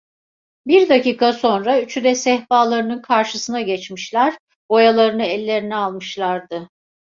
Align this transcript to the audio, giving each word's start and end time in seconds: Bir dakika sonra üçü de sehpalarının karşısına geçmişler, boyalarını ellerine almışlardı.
Bir 0.67 0.89
dakika 0.89 1.33
sonra 1.33 1.81
üçü 1.81 2.03
de 2.03 2.15
sehpalarının 2.15 3.01
karşısına 3.01 3.61
geçmişler, 3.61 4.37
boyalarını 4.69 5.23
ellerine 5.23 5.75
almışlardı. 5.75 6.69